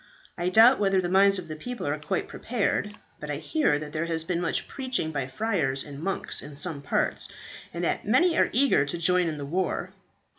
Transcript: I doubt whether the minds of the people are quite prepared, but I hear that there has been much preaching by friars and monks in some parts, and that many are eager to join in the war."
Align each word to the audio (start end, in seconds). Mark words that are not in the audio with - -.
I 0.35 0.49
doubt 0.49 0.79
whether 0.79 0.99
the 0.99 1.09
minds 1.09 1.37
of 1.37 1.47
the 1.47 1.55
people 1.55 1.85
are 1.85 1.99
quite 1.99 2.27
prepared, 2.27 2.97
but 3.19 3.29
I 3.29 3.35
hear 3.35 3.77
that 3.77 3.93
there 3.93 4.07
has 4.07 4.23
been 4.23 4.41
much 4.41 4.67
preaching 4.67 5.11
by 5.11 5.27
friars 5.27 5.83
and 5.83 5.99
monks 6.01 6.41
in 6.41 6.55
some 6.55 6.81
parts, 6.81 7.27
and 7.71 7.83
that 7.83 8.03
many 8.03 8.35
are 8.35 8.49
eager 8.51 8.83
to 8.83 8.97
join 8.97 9.27
in 9.27 9.37
the 9.37 9.45
war." 9.45 9.91